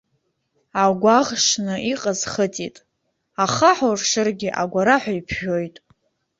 Агәаӷ 0.83 1.27
шны 1.45 1.75
иҟаз 1.93 2.19
хыҵит, 2.31 2.75
ахаҳә 3.43 3.83
уршыргьы 3.91 4.49
агәараҳәа 4.61 5.13
иԥжәоит. 5.19 5.75